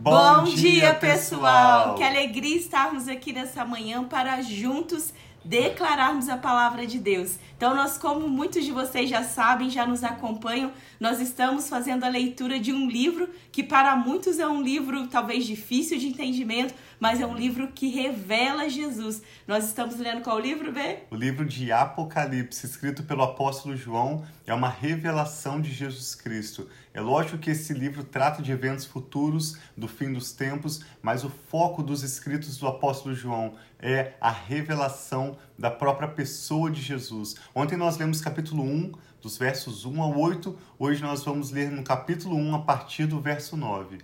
[0.00, 1.94] Bom, Bom dia, pessoal!
[1.94, 5.12] Que alegria estarmos aqui nessa manhã para juntos
[5.44, 7.38] declararmos a palavra de Deus.
[7.56, 12.08] Então, nós, como muitos de vocês já sabem, já nos acompanham, nós estamos fazendo a
[12.08, 17.20] leitura de um livro que para muitos é um livro talvez difícil de entendimento, mas
[17.20, 19.22] é um livro que revela Jesus.
[19.46, 21.00] Nós estamos lendo qual livro, Bê?
[21.10, 26.68] O livro de Apocalipse, escrito pelo apóstolo João, é uma revelação de Jesus Cristo.
[26.92, 31.30] É lógico que esse livro trata de eventos futuros, do fim dos tempos, mas o
[31.30, 37.36] foco dos escritos do apóstolo João é a revelação da própria pessoa de Jesus.
[37.54, 41.84] Ontem nós lemos capítulo 1, dos versos 1 ao 8, hoje nós vamos ler no
[41.84, 43.98] capítulo 1, a partir do verso 9.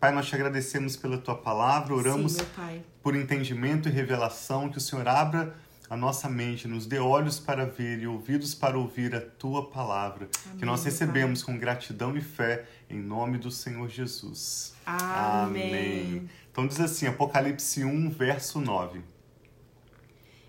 [0.00, 4.80] Pai, nós te agradecemos pela tua palavra, oramos Sim, por entendimento e revelação, que o
[4.80, 5.54] Senhor abra
[5.92, 10.26] a nossa mente, nos dê olhos para ver e ouvidos para ouvir a tua palavra,
[10.46, 14.72] Amém, que nós recebemos com gratidão e fé em nome do Senhor Jesus.
[14.86, 15.66] Amém.
[15.66, 16.30] Amém.
[16.50, 19.02] Então diz assim, Apocalipse 1, verso 9.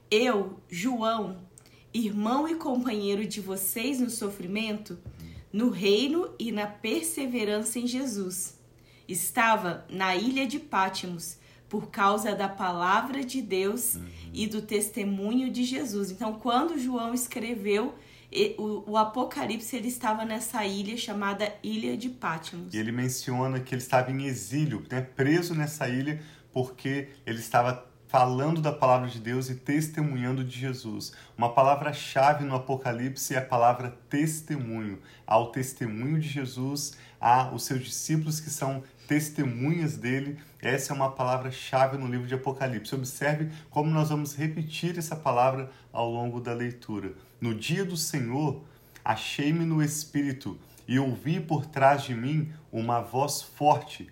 [0.10, 1.40] Eu, João,
[1.94, 4.98] irmão e companheiro de vocês no sofrimento,
[5.52, 8.58] no reino e na perseverança em Jesus
[9.10, 11.38] estava na ilha de Pátimos
[11.74, 14.06] por causa da palavra de Deus uhum.
[14.32, 16.12] e do testemunho de Jesus.
[16.12, 17.96] Então, quando João escreveu
[18.60, 22.76] o, o, Apocalipse, ele estava nessa ilha chamada Ilha de Pátimos.
[22.76, 27.92] E ele menciona que ele estava em exílio, né, preso nessa ilha, porque ele estava
[28.08, 31.14] falando da palavra de Deus e testemunhando de Jesus.
[31.36, 35.00] Uma palavra-chave no Apocalipse é a palavra testemunho.
[35.26, 40.40] Ao testemunho de Jesus, há os seus discípulos que são testemunhas dele.
[40.60, 42.96] Essa é uma palavra-chave no livro de Apocalipse.
[42.96, 47.14] Observe como nós vamos repetir essa palavra ao longo da leitura.
[47.40, 48.64] No dia do Senhor,
[49.06, 54.10] achei-me no Espírito e ouvi por trás de mim uma voz forte,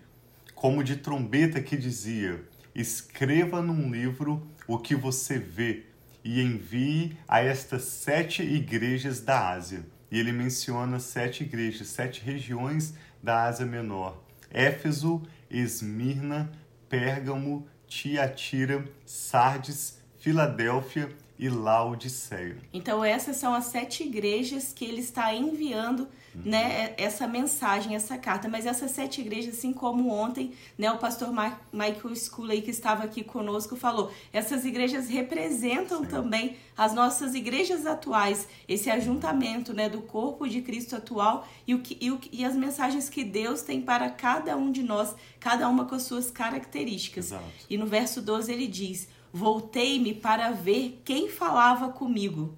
[0.54, 2.40] como de trombeta, que dizia:
[2.72, 5.86] Escreva num livro o que você vê
[6.22, 9.84] e envie a estas sete igrejas da Ásia.
[10.12, 14.22] E ele menciona sete igrejas, sete regiões da Ásia Menor.
[14.52, 16.50] Éfeso, Esmirna,
[16.88, 21.08] Pérgamo, Tiatira, Sardes, Filadélfia
[21.42, 22.56] e Laodiceia.
[22.72, 26.42] Então essas são as sete igrejas que ele está enviando uhum.
[26.44, 28.48] né, essa mensagem, essa carta.
[28.48, 31.30] Mas essas sete igrejas, assim como ontem, né, o pastor
[31.72, 36.10] Michael Scully, que estava aqui conosco, falou, essas igrejas representam Sim.
[36.10, 41.80] também as nossas igrejas atuais, esse ajuntamento né, do corpo de Cristo atual e, o
[41.80, 45.68] que, e, o, e as mensagens que Deus tem para cada um de nós, cada
[45.68, 47.26] uma com as suas características.
[47.26, 47.44] Exato.
[47.68, 52.54] E no verso 12 ele diz: Voltei-me para ver quem falava comigo.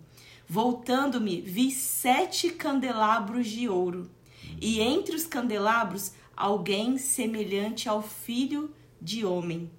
[0.49, 4.11] Voltando-me, vi sete candelabros de ouro,
[4.61, 9.71] e entre os candelabros alguém semelhante ao filho de homem,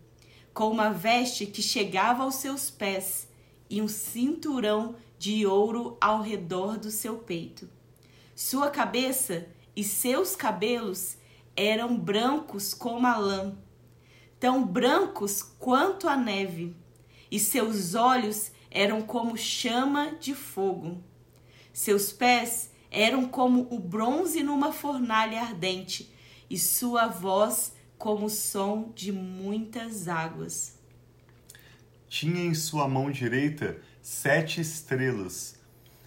[0.53, 3.27] com uma veste que chegava aos seus pés
[3.69, 7.69] e um cinturão de ouro ao redor do seu peito.
[8.33, 11.17] Sua cabeça e seus cabelos
[11.55, 13.53] eram brancos como a lã,
[14.39, 16.75] tão brancos quanto a neve,
[17.31, 21.01] e seus olhos eram como chama de fogo.
[21.71, 26.13] Seus pés eram como o bronze numa fornalha ardente,
[26.49, 30.77] e sua voz como o som de muitas águas.
[32.07, 35.55] Tinha em sua mão direita sete estrelas,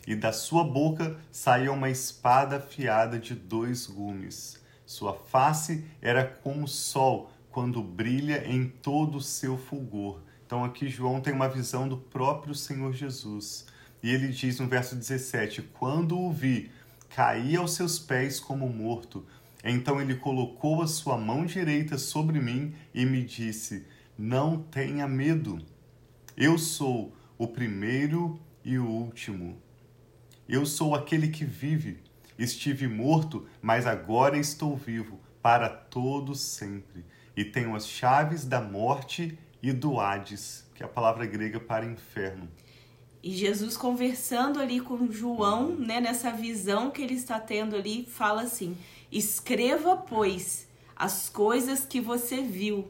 [0.06, 4.58] e da sua boca saía uma espada afiada de dois gumes.
[4.86, 10.88] Sua face era como o sol quando brilha em todo o seu fulgor então aqui
[10.88, 13.66] João tem uma visão do próprio Senhor Jesus.
[14.02, 16.70] E ele diz no verso 17: Quando o vi,
[17.10, 19.26] caí aos seus pés como morto.
[19.62, 23.86] Então ele colocou a sua mão direita sobre mim e me disse:
[24.16, 25.58] Não tenha medo.
[26.34, 29.60] Eu sou o primeiro e o último.
[30.48, 31.98] Eu sou aquele que vive.
[32.38, 37.04] Estive morto, mas agora estou vivo para todo sempre.
[37.36, 41.84] E tenho as chaves da morte e do Hades, que é a palavra grega para
[41.84, 42.48] inferno.
[43.22, 48.42] E Jesus conversando ali com João, né, nessa visão que ele está tendo ali, fala
[48.42, 48.76] assim:
[49.10, 52.88] Escreva, pois, as coisas que você viu,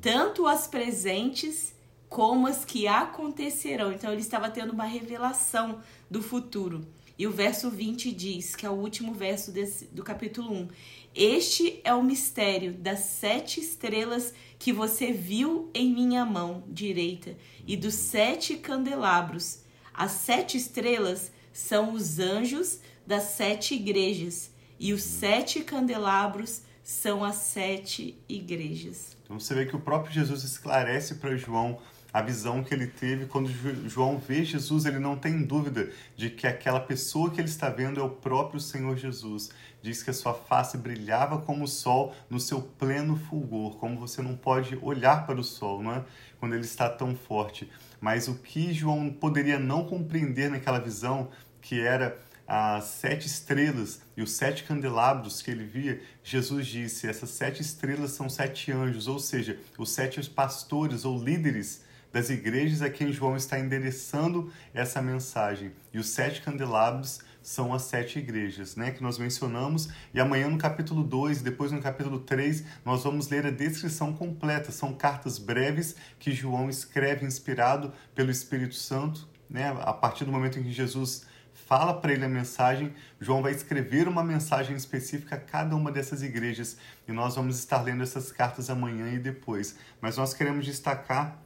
[0.00, 1.74] tanto as presentes
[2.08, 3.92] como as que acontecerão.
[3.92, 5.80] Então ele estava tendo uma revelação
[6.10, 6.86] do futuro.
[7.16, 10.68] E o verso 20 diz, que é o último verso desse, do capítulo 1:
[11.14, 17.76] Este é o mistério das sete estrelas que você viu em minha mão direita e
[17.76, 19.60] dos sete candelabros.
[19.92, 27.36] As sete estrelas são os anjos das sete igrejas, e os sete candelabros são as
[27.36, 29.16] sete igrejas.
[29.24, 31.78] Então você vê que o próprio Jesus esclarece para João
[32.14, 33.50] a visão que ele teve quando
[33.88, 37.98] João vê Jesus, ele não tem dúvida de que aquela pessoa que ele está vendo
[37.98, 39.50] é o próprio Senhor Jesus.
[39.82, 44.22] Diz que a sua face brilhava como o sol no seu pleno fulgor, como você
[44.22, 46.04] não pode olhar para o sol, não é?
[46.38, 47.68] Quando ele está tão forte.
[48.00, 52.16] Mas o que João poderia não compreender naquela visão, que era
[52.46, 58.12] as sete estrelas e os sete candelabros que ele via, Jesus disse: essas sete estrelas
[58.12, 61.82] são sete anjos, ou seja, os sete pastores ou líderes
[62.14, 65.72] das igrejas a quem João está endereçando essa mensagem.
[65.92, 69.88] E os sete candelabros são as sete igrejas, né, que nós mencionamos.
[70.14, 74.70] E amanhã no capítulo 2, depois no capítulo 3, nós vamos ler a descrição completa.
[74.70, 80.60] São cartas breves que João escreve inspirado pelo Espírito Santo, né, a partir do momento
[80.60, 81.26] em que Jesus
[81.66, 86.22] fala para ele a mensagem, João vai escrever uma mensagem específica a cada uma dessas
[86.22, 86.76] igrejas
[87.08, 89.76] e nós vamos estar lendo essas cartas amanhã e depois.
[90.00, 91.43] Mas nós queremos destacar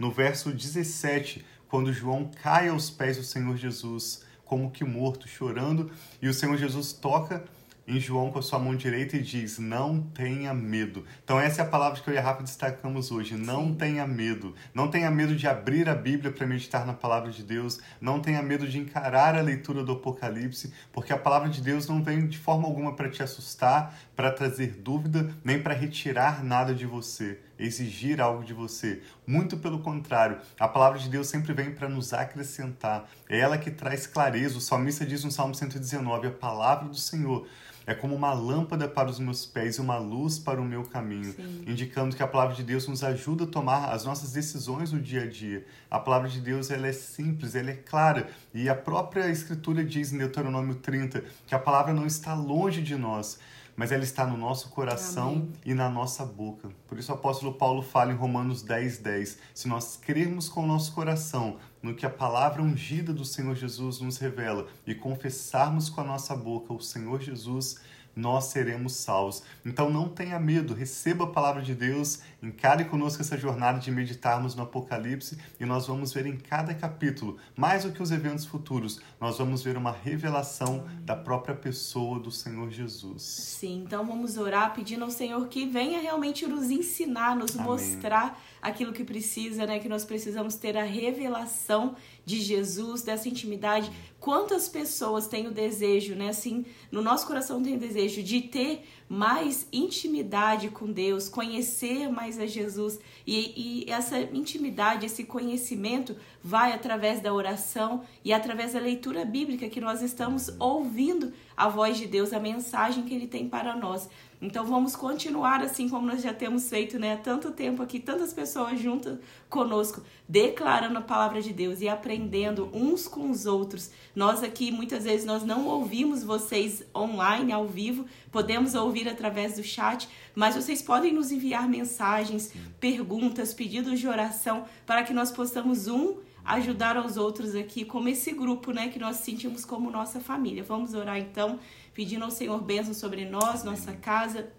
[0.00, 5.90] no verso 17, quando João cai aos pés do Senhor Jesus, como que morto, chorando,
[6.22, 7.44] e o Senhor Jesus toca
[7.86, 11.04] em João com a sua mão direita e diz: Não tenha medo.
[11.22, 13.36] Então, essa é a palavra que eu e a Rafa destacamos hoje.
[13.36, 13.74] Não Sim.
[13.74, 14.54] tenha medo.
[14.72, 17.78] Não tenha medo de abrir a Bíblia para meditar na palavra de Deus.
[18.00, 22.02] Não tenha medo de encarar a leitura do Apocalipse, porque a palavra de Deus não
[22.02, 26.86] vem de forma alguma para te assustar, para trazer dúvida, nem para retirar nada de
[26.86, 29.02] você exigir algo de você.
[29.26, 33.08] Muito pelo contrário, a palavra de Deus sempre vem para nos acrescentar.
[33.28, 34.58] É ela que traz clareza.
[34.58, 37.46] O salmista diz no Salmo 119: a palavra do Senhor
[37.86, 41.32] é como uma lâmpada para os meus pés e uma luz para o meu caminho,
[41.32, 41.64] Sim.
[41.66, 45.22] indicando que a palavra de Deus nos ajuda a tomar as nossas decisões no dia
[45.22, 45.66] a dia.
[45.90, 50.12] A palavra de Deus ela é simples, ela é clara, e a própria Escritura diz
[50.12, 53.40] em Deuteronômio 30 que a palavra não está longe de nós,
[53.80, 55.52] mas ela está no nosso coração Amém.
[55.64, 56.68] e na nossa boca.
[56.86, 60.66] Por isso o apóstolo Paulo fala em Romanos 10, 10, se nós crermos com o
[60.66, 66.02] nosso coração no que a palavra ungida do Senhor Jesus nos revela e confessarmos com
[66.02, 67.80] a nossa boca o Senhor Jesus,
[68.14, 69.42] nós seremos salvos.
[69.64, 74.54] Então não tenha medo, receba a palavra de Deus, encare conosco essa jornada de meditarmos
[74.54, 79.00] no Apocalipse e nós vamos ver em cada capítulo, mais do que os eventos futuros,
[79.20, 83.22] nós vamos ver uma revelação da própria pessoa do Senhor Jesus.
[83.22, 87.66] Sim, então vamos orar pedindo ao Senhor que venha realmente nos ensinar, nos Amém.
[87.66, 89.78] mostrar aquilo que precisa, né?
[89.78, 93.90] Que nós precisamos ter a revelação de Jesus, dessa intimidade.
[94.18, 96.28] Quantas pessoas têm o desejo, né?
[96.28, 102.29] Assim, no nosso coração tem o desejo de ter mais intimidade com Deus, conhecer mais
[102.38, 102.98] a Jesus.
[103.26, 109.68] E, e essa intimidade, esse conhecimento vai através da oração e através da leitura bíblica
[109.68, 114.08] que nós estamos ouvindo a voz de Deus, a mensagem que ele tem para nós.
[114.42, 117.16] Então vamos continuar assim como nós já temos feito, né?
[117.16, 119.18] Tanto tempo aqui, tantas pessoas juntas
[119.50, 123.90] conosco, declarando a palavra de Deus e aprendendo uns com os outros.
[124.16, 129.62] Nós aqui muitas vezes nós não ouvimos vocês online, ao vivo, podemos ouvir através do
[129.62, 135.86] chat, mas vocês podem nos enviar mensagens, perguntas, pedidos de oração para que nós possamos
[135.86, 140.62] um ajudar aos outros aqui, como esse grupo, né, que nós sentimos como nossa família.
[140.62, 141.58] Vamos orar então
[141.94, 144.50] pedindo ao Senhor bênção sobre nós, nossa casa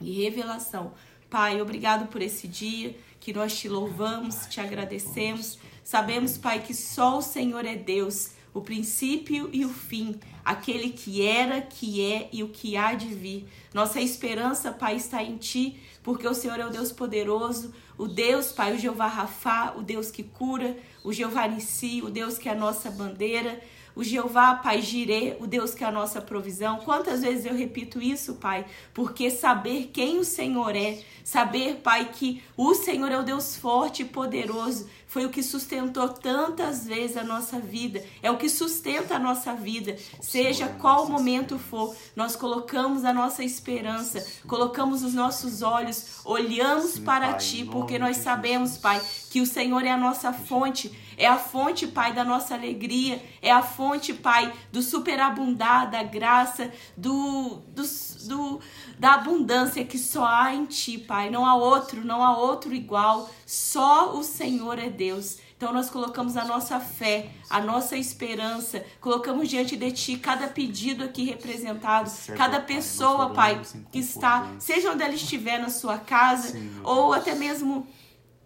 [0.00, 0.92] e revelação.
[1.28, 5.58] Pai, obrigado por esse dia que nós te louvamos, te agradecemos.
[5.82, 11.20] Sabemos, Pai, que só o Senhor é Deus, o princípio e o fim, aquele que
[11.20, 13.46] era, que é e o que há de vir.
[13.74, 18.52] Nossa esperança, Pai, está em Ti, porque o Senhor é o Deus poderoso, o Deus,
[18.52, 22.52] Pai, o Jeová Rafá, o Deus que cura, o Jeová Nissi, o Deus que é
[22.52, 23.60] a nossa bandeira,
[23.96, 26.76] o Jeová, Pai, Jirê, o Deus que é a nossa provisão.
[26.80, 28.66] Quantas vezes eu repito isso, Pai?
[28.92, 34.02] Porque saber quem o Senhor é, saber, Pai, que o Senhor é o Deus forte
[34.02, 39.16] e poderoso, foi o que sustentou tantas vezes a nossa vida, é o que sustenta
[39.16, 41.96] a nossa vida, seja qual momento for.
[42.14, 48.76] Nós colocamos a nossa esperança, colocamos os nossos olhos, olhamos para Ti, porque nós sabemos,
[48.76, 49.00] Pai,
[49.36, 53.22] que o Senhor é a nossa fonte é a fonte, Pai, da nossa alegria.
[53.40, 57.82] É a fonte, Pai, do superabundar, da graça, do, do,
[58.26, 58.60] do,
[58.98, 61.30] da abundância que só há em Ti, Pai.
[61.30, 63.30] Não há outro, não há outro igual.
[63.46, 65.38] Só o Senhor é Deus.
[65.56, 71.02] Então nós colocamos a nossa fé, a nossa esperança, colocamos diante de Ti cada pedido
[71.02, 77.14] aqui representado, cada pessoa, Pai, que está, seja onde ela estiver na sua casa, ou
[77.14, 77.86] até mesmo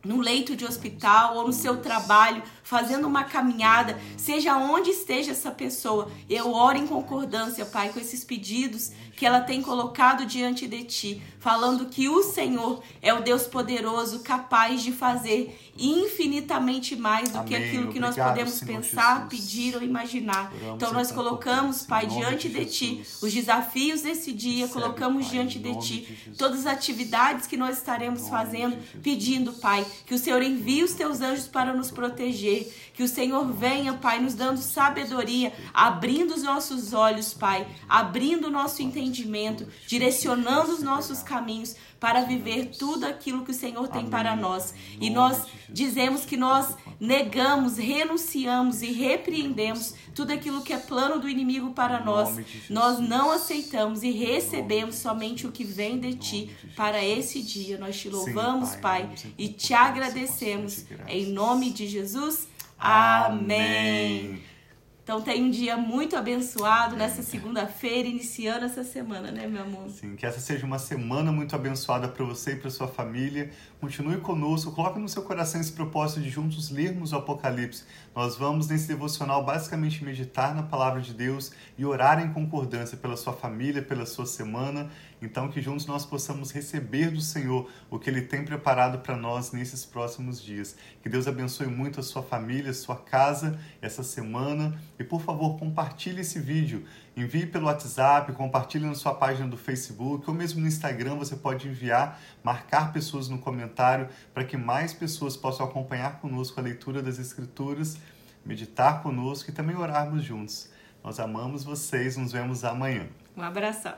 [0.05, 5.51] no leito de hospital ou no seu trabalho, fazendo uma caminhada, seja onde esteja essa
[5.51, 10.85] pessoa, eu oro em concordância, Pai, com esses pedidos que ela tem colocado diante de
[10.85, 17.39] ti, falando que o Senhor é o Deus poderoso, capaz de fazer infinitamente mais do
[17.39, 17.49] Amém.
[17.49, 19.29] que aquilo que Obrigado, nós podemos Senhor pensar, Jesus.
[19.29, 20.51] pedir ou imaginar.
[20.55, 25.27] Oramos então nós colocamos, Pai, diante de, de ti os desafios desse dia, Recebe, colocamos
[25.27, 30.15] pai, diante de ti de todas as atividades que nós estaremos fazendo, pedindo, Pai, que
[30.15, 32.60] o Senhor envie os teus anjos para nos proteger,
[32.95, 38.51] que o Senhor venha, Pai, nos dando sabedoria, abrindo os nossos olhos, Pai, abrindo o
[38.51, 44.35] nosso entendimento, direcionando os nossos caminhos para viver tudo aquilo que o Senhor tem para
[44.35, 44.75] nós.
[44.99, 51.29] E nós dizemos que nós negamos, renunciamos e repreendemos tudo aquilo que é plano do
[51.29, 52.39] inimigo para nós.
[52.71, 57.77] Nós não aceitamos e recebemos somente o que vem de ti para esse dia.
[57.79, 60.87] Nós te louvamos, Pai, e te agradecemos.
[61.07, 62.49] Em nome de Jesus.
[62.81, 64.43] Amém.
[65.03, 69.91] Então tem um dia muito abençoado nessa segunda-feira, iniciando essa semana, né, meu amor?
[69.91, 73.51] Sim, que essa seja uma semana muito abençoada para você e para sua família.
[73.81, 77.83] Continue conosco, coloque no seu coração esse propósito de juntos lermos o Apocalipse.
[78.15, 83.17] Nós vamos nesse devocional basicamente meditar na palavra de Deus e orar em concordância pela
[83.17, 84.91] sua família, pela sua semana.
[85.23, 89.53] Então que juntos nós possamos receber do Senhor o que ele tem preparado para nós
[89.53, 90.77] nesses próximos dias.
[91.03, 95.59] Que Deus abençoe muito a sua família, a sua casa essa semana e por favor,
[95.59, 96.85] compartilhe esse vídeo.
[97.17, 101.17] Envie pelo WhatsApp, compartilhe na sua página do Facebook ou mesmo no Instagram.
[101.17, 106.63] Você pode enviar, marcar pessoas no comentário para que mais pessoas possam acompanhar conosco a
[106.63, 107.99] leitura das Escrituras,
[108.45, 110.71] meditar conosco e também orarmos juntos.
[111.03, 112.17] Nós amamos vocês.
[112.17, 113.09] Nos vemos amanhã.
[113.37, 113.95] Um abração.